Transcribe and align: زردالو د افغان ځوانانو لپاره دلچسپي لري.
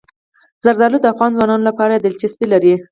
زردالو 0.63 0.97
د 1.01 1.05
افغان 1.13 1.31
ځوانانو 1.35 1.67
لپاره 1.69 1.93
دلچسپي 2.05 2.45
لري. 2.53 2.73